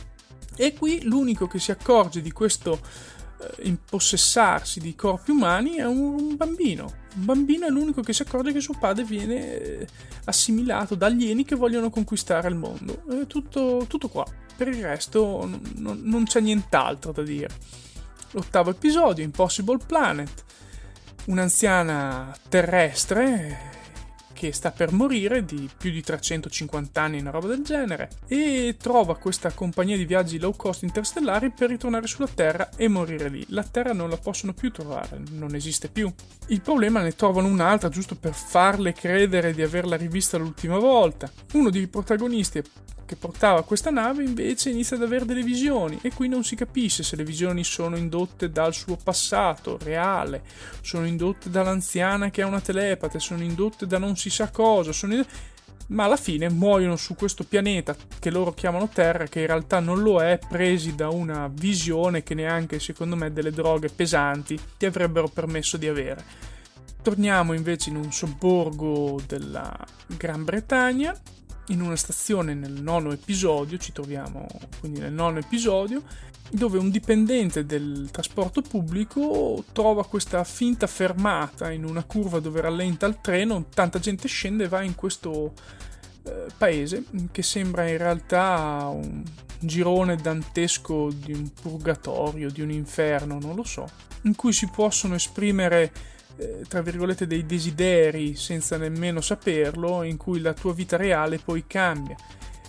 E 0.56 0.74
qui 0.74 1.04
l'unico 1.04 1.48
che 1.48 1.60
si 1.60 1.72
accorge 1.72 2.22
di 2.22 2.32
questo 2.32 2.80
eh, 3.40 3.68
impossessarsi 3.68 4.80
di 4.80 4.96
corpi 4.96 5.32
umani 5.32 5.76
è 5.76 5.86
un, 5.86 6.20
un, 6.20 6.36
bambino. 6.36 7.06
Un 7.16 7.26
bambino 7.26 7.68
è 7.68 7.70
l'unico 7.70 8.02
che 8.02 8.14
si 8.14 8.24
accorge 8.24 8.52
che 8.52 8.60
suo 8.60 8.76
padre 8.80 9.04
viene 9.04 9.62
eh, 9.62 9.88
assimilato 10.26 10.96
da 10.96 11.06
alieni 11.06 11.46
che 11.46 11.56
vogliono 11.56 11.92
conquistare 11.92 12.48
il 12.48 12.56
mondo. 12.56 13.04
È 13.08 13.28
tutto, 13.28 13.86
tutto 13.88 14.10
qua. 14.10 14.26
Per 14.56 14.68
il 14.68 14.82
resto 14.82 15.48
non, 15.76 16.02
non 16.04 16.24
c'è 16.24 16.40
nient'altro 16.40 17.12
da 17.12 17.22
dire 17.22 17.50
l'ottavo 18.32 18.72
episodio, 18.72 19.24
Impossible 19.24 19.78
Planet, 19.86 20.44
un'anziana 21.26 22.36
terrestre 22.50 23.76
che 24.38 24.54
sta 24.54 24.70
per 24.70 24.92
morire 24.92 25.44
di 25.44 25.68
più 25.76 25.90
di 25.90 26.04
350 26.04 27.02
anni, 27.02 27.20
una 27.20 27.32
roba 27.32 27.48
del 27.48 27.64
genere, 27.64 28.10
e 28.28 28.76
trova 28.80 29.18
questa 29.18 29.50
compagnia 29.52 29.98
di 29.98 30.06
viaggi 30.06 30.38
low 30.38 30.56
cost 30.56 30.84
interstellari 30.84 31.50
per 31.50 31.70
ritornare 31.70 32.06
sulla 32.06 32.28
Terra 32.28 32.70
e 32.76 32.88
morire 32.88 33.30
lì. 33.30 33.44
La 33.50 33.64
Terra 33.64 33.94
non 33.94 34.12
la 34.12 34.18
possono 34.18 34.54
più 34.54 34.72
trovare, 34.72 35.20
non 35.32 35.56
esiste 35.56 35.90
più. 35.90 36.14
Il 36.50 36.62
problema 36.62 37.02
ne 37.02 37.16
trovano 37.16 37.48
un'altra 37.48 37.90
giusto 37.90 38.16
per 38.16 38.34
farle 38.34 38.94
credere 38.94 39.56
di 39.56 39.64
averla 39.64 39.96
rivista 39.96 40.38
l'ultima 40.38 40.78
volta. 40.78 41.32
Uno 41.54 41.72
dei 41.72 41.88
protagonisti 41.88 42.62
che 43.08 43.16
portava 43.16 43.64
questa 43.64 43.90
nave 43.90 44.24
invece 44.24 44.70
inizia 44.70 44.98
ad 44.98 45.02
avere 45.02 45.26
delle 45.26 45.42
visioni 45.42 45.98
e 46.04 46.14
qui 46.14 46.28
non 46.28 46.44
si 46.44 46.56
capisce 46.56 47.02
se 47.02 47.16
le 47.16 47.24
visioni 47.24 47.64
sono 47.64 47.96
indotte 47.96 48.52
dal 48.52 48.74
suo 48.74 48.98
passato 49.02 49.80
reale, 49.82 50.44
sono 50.82 51.08
indotte 51.08 51.50
dall'anziana 51.50 52.30
che 52.30 52.42
è 52.42 52.46
una 52.46 52.60
telepate, 52.60 53.20
sono 53.20 53.42
indotte 53.42 53.88
da 53.88 53.98
non 53.98 54.18
si 54.18 54.27
sa 54.30 54.50
cosa, 54.50 54.92
in... 55.08 55.26
ma 55.88 56.06
alla 56.06 56.18
fine 56.18 56.50
muoiono 56.50 56.96
su 56.96 57.16
questo 57.16 57.44
pianeta 57.44 57.96
che 58.20 58.30
loro 58.30 58.54
chiamano 58.54 58.90
Terra, 58.90 59.26
che 59.26 59.42
in 59.42 59.48
realtà 59.48 59.80
non 59.80 60.02
lo 60.02 60.22
è, 60.22 60.40
presi 60.48 60.96
da 60.96 61.10
una 61.10 61.50
visione 61.52 62.24
che 62.24 62.34
neanche 62.34 62.80
secondo 62.80 63.16
me 63.16 63.32
delle 63.32 63.52
droghe 63.52 63.90
pesanti 63.90 64.60
ti 64.78 64.86
avrebbero 64.86 65.28
permesso 65.28 65.78
di 65.78 65.88
avere. 65.88 66.24
Torniamo 67.02 67.54
invece 67.54 67.90
in 67.90 67.96
un 67.96 68.12
sobborgo 68.12 69.22
della 69.26 69.74
Gran 70.08 70.44
Bretagna 70.44 71.18
in 71.68 71.82
una 71.82 71.96
stazione 71.96 72.54
nel 72.54 72.82
nono 72.82 73.12
episodio, 73.12 73.78
ci 73.78 73.92
troviamo 73.92 74.48
quindi 74.80 75.00
nel 75.00 75.14
nono 75.14 75.40
episodio, 75.40 76.04
dove 76.50 76.78
un 76.78 76.90
dipendente 76.90 77.66
del 77.66 78.10
trasporto 78.12 78.62
pubblico 78.62 79.64
trova 79.74 80.06
questa 80.06 80.44
finta 80.44 80.88
fermata 80.88 81.72
in 81.72 81.84
una 81.84 82.04
curva 82.04 82.40
dove 82.40 82.62
rallenta 82.62 83.06
il 83.06 83.18
treno, 83.22 83.66
tanta 83.74 84.00
gente 84.00 84.28
scende 84.28 84.66
e 84.66 84.68
va 84.70 84.82
in 84.82 84.96
questo 84.96 85.54
eh, 86.24 86.46
paese 86.58 87.04
che 87.32 87.44
sembra 87.44 87.88
in 87.90 87.98
realtà 87.98 88.90
un 88.92 89.24
girone 89.60 90.16
dantesco 90.16 91.12
di 91.12 91.34
un 91.34 91.52
purgatorio, 91.52 92.50
di 92.50 92.62
un 92.62 92.72
inferno, 92.72 93.40
non 93.40 93.56
lo 93.56 93.64
so, 93.64 93.90
in 94.22 94.36
cui 94.36 94.54
si 94.54 94.70
possono 94.70 95.16
esprimere 95.16 95.92
eh, 96.38 96.62
tra 96.68 96.82
virgolette 96.82 97.28
dei 97.28 97.46
desideri 97.46 98.36
senza 98.36 98.78
nemmeno 98.78 99.22
saperlo 99.22 100.04
in 100.04 100.18
cui 100.18 100.40
la 100.40 100.54
tua 100.54 100.74
vita 100.74 100.98
reale 100.98 101.40
poi 101.40 101.66
cambia 101.68 102.16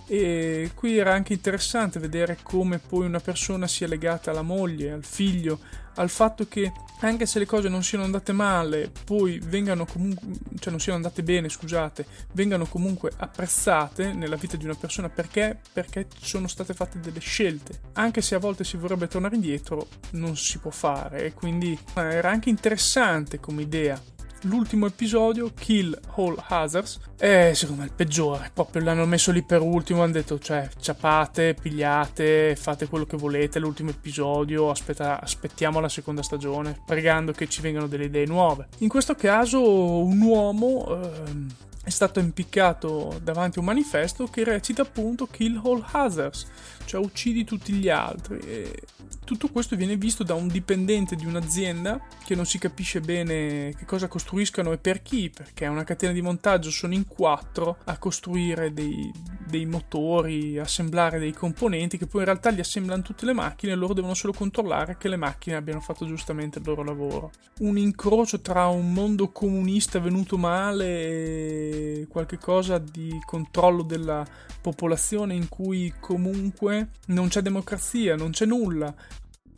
e 0.09 0.71
qui 0.75 0.97
era 0.97 1.13
anche 1.13 1.35
interessante 1.35 2.01
vedere 2.01 2.39
come 2.43 2.79
poi 2.79 3.05
una 3.05 3.21
persona 3.21 3.67
sia 3.67 3.87
legata 3.87 4.31
alla 4.31 4.43
moglie, 4.43 4.91
al 4.91 5.05
figlio, 5.05 5.61
al 5.97 6.09
fatto 6.09 6.47
che 6.49 6.73
anche 7.01 7.27
se 7.27 7.39
le 7.39 7.47
cose 7.47 7.69
non 7.69 7.85
siano 7.85 8.05
andate 8.05 8.33
male, 8.33 8.91
poi 9.05 9.39
vengano 9.39 9.85
comunque, 9.85 10.27
cioè 10.59 10.71
non 10.71 10.81
siano 10.81 10.97
andate 10.97 11.23
bene, 11.23 11.49
scusate, 11.49 12.07
vengano 12.33 12.65
comunque 12.67 13.13
apprezzate 13.17 14.13
nella 14.13 14.37
vita 14.37 14.57
di 14.57 14.65
una 14.65 14.75
persona 14.75 15.09
perché? 15.09 15.61
Perché 15.73 16.07
sono 16.19 16.49
state 16.49 16.73
fatte 16.75 16.99
delle 17.01 17.21
scelte. 17.21 17.81
Anche 17.93 18.23
se 18.23 18.35
a 18.35 18.39
volte 18.39 18.65
si 18.65 18.77
vorrebbe 18.77 19.09
tornare 19.09 19.35
indietro, 19.35 19.89
non 20.13 20.37
si 20.37 20.59
può 20.59 20.71
fare 20.71 21.27
e 21.27 21.35
quindi 21.35 21.79
eh, 21.97 22.01
era 22.01 22.31
anche 22.31 22.49
interessante 22.49 23.39
come 23.39 23.63
idea 23.63 24.01
l'ultimo 24.43 24.87
episodio, 24.87 25.53
Kill 25.55 25.99
All 26.17 26.37
Hazards, 26.49 27.01
è 27.17 27.53
secondo 27.55 27.83
me 27.83 27.89
il 27.89 27.95
peggiore. 27.95 28.51
Proprio 28.53 28.83
l'hanno 28.83 29.07
messo 29.07 29.33
lì 29.33 29.43
per 29.43 29.61
ultimo. 29.61 30.03
Hanno 30.03 30.13
detto, 30.13 30.39
cioè, 30.39 30.69
ciapate, 30.79 31.55
pigliate, 31.61 32.57
fate 32.57 32.89
quello 32.89 33.05
che 33.05 33.17
volete. 33.17 33.59
L'ultimo 33.59 33.91
episodio, 33.91 34.71
aspetta, 34.71 35.21
aspettiamo 35.21 35.81
la 35.81 35.89
seconda 35.89 36.23
stagione, 36.23 36.81
pregando 36.87 37.33
che 37.33 37.49
ci 37.49 37.61
vengano 37.61 37.87
delle 37.87 38.05
idee 38.05 38.27
nuove. 38.27 38.69
In 38.79 38.89
questo 38.89 39.15
caso, 39.15 39.61
un 40.05 40.21
uomo. 40.21 40.87
Ehm, 40.89 41.49
è 41.85 41.91
stato 41.91 42.21
impiccato 42.21 43.19
davanti 43.23 43.59
a 43.59 43.61
un 43.61 43.67
manifesto 43.67 44.27
che 44.27 44.45
recita 44.45 44.83
appunto 44.83 45.27
Kill 45.27 45.61
All 45.65 45.85
Hazards, 45.91 46.47
cioè 46.85 47.01
uccidi 47.01 47.45
tutti 47.45 47.73
gli 47.73 47.89
altri. 47.89 48.39
E 48.41 48.83
tutto 49.25 49.49
questo 49.49 49.77
viene 49.77 49.97
visto 49.97 50.23
da 50.23 50.35
un 50.35 50.49
dipendente 50.49 51.15
di 51.15 51.27
un'azienda 51.27 52.01
che 52.25 52.35
non 52.35 52.47
si 52.47 52.59
capisce 52.59 53.01
bene 53.01 53.75
che 53.77 53.85
cosa 53.85 54.09
costruiscano 54.09 54.73
e 54.73 54.79
per 54.79 55.03
chi, 55.03 55.31
perché 55.31 55.65
è 55.65 55.69
una 55.69 55.85
catena 55.85 56.13
di 56.13 56.23
montaggio, 56.23 56.71
sono 56.71 56.95
in 56.95 57.07
quattro 57.07 57.79
a 57.85 57.99
costruire 57.99 58.73
dei, 58.73 59.11
dei 59.47 59.67
motori, 59.67 60.59
assemblare 60.59 61.19
dei 61.19 61.33
componenti 61.33 61.99
che 61.99 62.07
poi 62.07 62.21
in 62.21 62.27
realtà 62.27 62.51
li 62.51 62.61
assemblano 62.61 63.03
tutte 63.03 63.27
le 63.27 63.33
macchine 63.35 63.73
e 63.73 63.77
loro 63.77 63.95
devono 63.95 64.15
solo 64.15 64.33
controllare 64.33 64.97
che 64.99 65.09
le 65.09 65.17
macchine 65.17 65.57
abbiano 65.57 65.81
fatto 65.81 66.07
giustamente 66.07 66.59
il 66.59 66.65
loro 66.67 66.83
lavoro. 66.83 67.31
Un 67.61 67.79
incrocio 67.79 68.41
tra 68.41 68.67
un 68.67 68.93
mondo 68.93 69.31
comunista 69.31 69.99
venuto 69.99 70.37
male 70.37 70.87
e 70.87 71.78
qualche 72.09 72.39
cosa 72.39 72.79
di 72.79 73.19
controllo 73.25 73.83
della 73.83 74.27
popolazione 74.61 75.35
in 75.35 75.49
cui 75.49 75.95
comunque 76.01 76.91
non 77.07 77.29
c'è 77.29 77.41
democrazia, 77.41 78.17
non 78.17 78.31
c'è 78.31 78.47
nulla. 78.47 78.95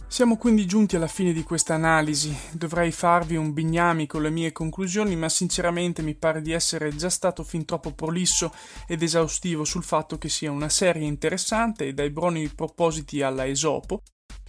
Siamo 0.06 0.36
quindi 0.36 0.66
giunti 0.66 0.96
alla 0.96 1.06
fine 1.06 1.32
di 1.32 1.44
questa 1.44 1.74
analisi. 1.74 2.36
Dovrei 2.50 2.90
farvi 2.90 3.36
un 3.36 3.52
bignami 3.52 4.08
con 4.08 4.22
le 4.22 4.30
mie 4.30 4.50
conclusioni, 4.50 5.14
ma 5.14 5.28
sinceramente 5.28 6.02
mi 6.02 6.16
pare 6.16 6.42
di 6.42 6.50
essere 6.50 6.94
già 6.96 7.08
stato 7.08 7.44
fin 7.44 7.64
troppo 7.64 7.92
prolisso 7.92 8.52
ed 8.88 9.02
esaustivo 9.02 9.64
sul 9.64 9.84
fatto 9.84 10.18
che 10.18 10.28
sia 10.28 10.50
una 10.50 10.68
serie 10.68 11.06
interessante 11.06 11.86
e 11.86 11.94
dai 11.94 12.10
buoni 12.10 12.48
propositi 12.48 13.22
alla 13.22 13.46
Esopo, 13.46 14.02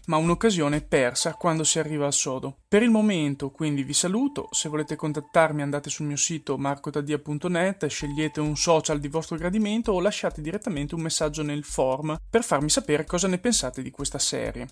ma 0.08 0.18
un'occasione 0.18 0.82
persa 0.82 1.36
quando 1.36 1.64
si 1.64 1.80
arriva 1.80 2.06
al 2.06 2.14
sodo. 2.14 2.58
Per 2.68 2.82
il 2.84 2.90
momento 2.90 3.52
quindi 3.52 3.84
vi 3.84 3.94
saluto, 3.94 4.48
se 4.52 4.70
volete 4.70 4.96
contattarmi 4.96 5.62
andate 5.62 5.90
sul 5.90 6.06
mio 6.06 6.16
sito 6.16 6.58
marcotadia.net, 6.58 7.88
scegliete 7.88 8.40
un 8.40 8.56
social 8.56 9.00
di 9.00 9.08
vostro 9.08 9.38
gradimento 9.38 9.92
o 9.92 10.02
lasciate 10.02 10.42
direttamente 10.42 10.96
un 10.96 11.02
messaggio 11.02 11.44
nel 11.44 11.64
form 11.64 12.18
per 12.30 12.44
farmi 12.44 12.70
sapere 12.70 13.06
cosa 13.06 13.28
ne 13.28 13.38
pensate 13.38 13.82
di 13.82 13.92
questa 13.92 14.20
serie. 14.20 14.68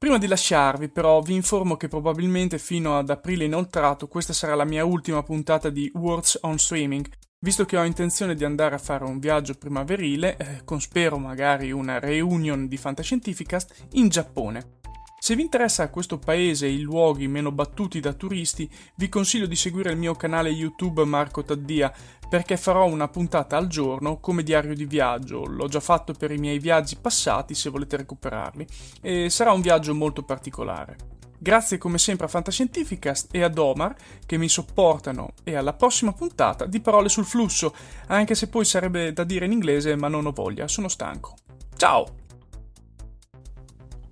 Prima 0.00 0.16
di 0.16 0.26
lasciarvi, 0.26 0.88
però, 0.88 1.20
vi 1.20 1.34
informo 1.34 1.76
che 1.76 1.86
probabilmente 1.86 2.58
fino 2.58 2.96
ad 2.96 3.10
aprile 3.10 3.44
inoltrato 3.44 4.08
questa 4.08 4.32
sarà 4.32 4.54
la 4.54 4.64
mia 4.64 4.82
ultima 4.82 5.22
puntata 5.22 5.68
di 5.68 5.90
Words 5.92 6.38
on 6.40 6.58
Streaming, 6.58 7.06
visto 7.42 7.64
che 7.64 7.78
ho 7.78 7.84
intenzione 7.84 8.34
di 8.34 8.44
andare 8.44 8.74
a 8.74 8.78
fare 8.78 9.04
un 9.04 9.18
viaggio 9.18 9.54
primaverile, 9.54 10.36
eh, 10.36 10.64
con 10.64 10.78
spero 10.78 11.16
magari 11.16 11.72
una 11.72 11.98
reunion 11.98 12.68
di 12.68 12.76
Fantascientificast, 12.76 13.86
in 13.92 14.08
Giappone. 14.08 14.78
Se 15.18 15.34
vi 15.34 15.42
interessa 15.42 15.88
questo 15.88 16.18
paese 16.18 16.66
e 16.66 16.72
i 16.72 16.80
luoghi 16.80 17.28
meno 17.28 17.50
battuti 17.50 17.98
da 18.00 18.12
turisti, 18.12 18.70
vi 18.96 19.08
consiglio 19.08 19.46
di 19.46 19.56
seguire 19.56 19.90
il 19.90 19.96
mio 19.96 20.14
canale 20.14 20.50
YouTube 20.50 21.04
Marco 21.04 21.42
Taddia, 21.42 21.92
perché 22.28 22.58
farò 22.58 22.86
una 22.86 23.08
puntata 23.08 23.56
al 23.56 23.68
giorno 23.68 24.18
come 24.18 24.42
diario 24.42 24.74
di 24.74 24.84
viaggio. 24.84 25.46
L'ho 25.46 25.68
già 25.68 25.80
fatto 25.80 26.12
per 26.12 26.30
i 26.32 26.38
miei 26.38 26.58
viaggi 26.58 26.96
passati, 26.96 27.54
se 27.54 27.70
volete 27.70 27.96
recuperarli, 27.96 28.66
e 29.00 29.30
sarà 29.30 29.52
un 29.52 29.62
viaggio 29.62 29.94
molto 29.94 30.22
particolare. 30.22 31.19
Grazie 31.42 31.78
come 31.78 31.96
sempre 31.96 32.26
a 32.26 32.28
Fantascientificast 32.28 33.34
e 33.34 33.42
ad 33.42 33.56
Omar 33.56 33.96
che 34.26 34.36
mi 34.36 34.46
sopportano 34.46 35.30
e 35.42 35.54
alla 35.56 35.72
prossima 35.72 36.12
puntata 36.12 36.66
di 36.66 36.80
Parole 36.80 37.08
sul 37.08 37.24
flusso, 37.24 37.74
anche 38.08 38.34
se 38.34 38.48
poi 38.48 38.66
sarebbe 38.66 39.14
da 39.14 39.24
dire 39.24 39.46
in 39.46 39.52
inglese 39.52 39.96
ma 39.96 40.08
non 40.08 40.26
ho 40.26 40.32
voglia, 40.32 40.68
sono 40.68 40.88
stanco. 40.88 41.36
Ciao! 41.76 42.18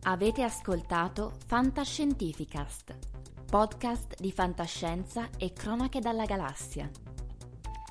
Avete 0.05 0.43
ascoltato 0.43 1.35
Fantascientificast, 1.47 2.97
podcast 3.45 4.15
di 4.19 4.33
fantascienza 4.33 5.29
e 5.37 5.53
cronache 5.53 6.01
dalla 6.01 6.25
galassia. 6.25 6.89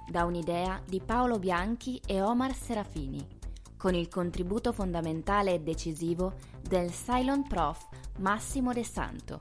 Da 0.09 0.25
un'idea 0.25 0.81
di 0.83 0.99
Paolo 0.99 1.37
Bianchi 1.37 2.01
e 2.07 2.23
Omar 2.23 2.55
Serafini, 2.55 3.36
con 3.77 3.93
il 3.93 4.09
contributo 4.09 4.73
fondamentale 4.73 5.53
e 5.53 5.61
decisivo 5.61 6.33
del 6.61 6.91
Cylon 6.91 7.47
Prof 7.47 7.87
Massimo 8.17 8.73
De 8.73 8.83
Santo 8.83 9.39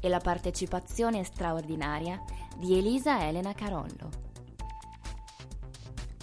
e 0.00 0.08
la 0.08 0.18
partecipazione 0.18 1.22
straordinaria 1.24 2.22
di 2.56 2.76
Elisa 2.76 3.26
Elena 3.26 3.54
Carollo. 3.54 4.10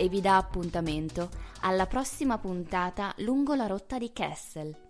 e 0.00 0.08
vi 0.08 0.22
dà 0.22 0.38
appuntamento 0.38 1.28
alla 1.60 1.86
prossima 1.86 2.38
puntata 2.38 3.12
lungo 3.18 3.54
la 3.54 3.66
rotta 3.66 3.98
di 3.98 4.10
Kessel. 4.14 4.89